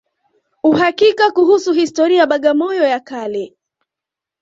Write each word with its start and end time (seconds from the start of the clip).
Uhakika 0.63 1.31
kuhusu 1.31 1.73
historia 1.73 2.19
ya 2.19 2.27
Bagamoyo 2.27 2.83
ya 2.83 2.99
kale 2.99 3.55